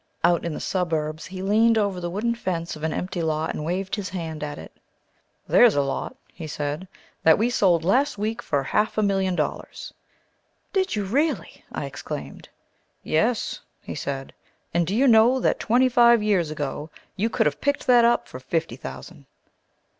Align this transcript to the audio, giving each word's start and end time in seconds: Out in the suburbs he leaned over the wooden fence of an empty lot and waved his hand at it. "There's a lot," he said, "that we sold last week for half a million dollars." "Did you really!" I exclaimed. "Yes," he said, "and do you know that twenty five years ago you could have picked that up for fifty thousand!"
Out 0.23 0.43
in 0.43 0.51
the 0.55 0.59
suburbs 0.59 1.27
he 1.27 1.43
leaned 1.43 1.77
over 1.77 1.99
the 1.99 2.09
wooden 2.09 2.33
fence 2.33 2.75
of 2.75 2.81
an 2.81 2.91
empty 2.91 3.21
lot 3.21 3.51
and 3.53 3.63
waved 3.63 3.95
his 3.95 4.09
hand 4.09 4.43
at 4.43 4.57
it. 4.57 4.71
"There's 5.47 5.75
a 5.75 5.83
lot," 5.83 6.15
he 6.33 6.47
said, 6.47 6.87
"that 7.21 7.37
we 7.37 7.51
sold 7.51 7.85
last 7.85 8.17
week 8.17 8.41
for 8.41 8.63
half 8.63 8.97
a 8.97 9.03
million 9.03 9.35
dollars." 9.35 9.93
"Did 10.73 10.95
you 10.95 11.03
really!" 11.03 11.63
I 11.71 11.85
exclaimed. 11.85 12.49
"Yes," 13.03 13.59
he 13.79 13.93
said, 13.93 14.33
"and 14.73 14.87
do 14.87 14.95
you 14.95 15.07
know 15.07 15.39
that 15.39 15.59
twenty 15.59 15.87
five 15.87 16.23
years 16.23 16.49
ago 16.49 16.89
you 17.15 17.29
could 17.29 17.45
have 17.45 17.61
picked 17.61 17.85
that 17.85 18.03
up 18.03 18.27
for 18.27 18.39
fifty 18.39 18.77
thousand!" 18.77 19.27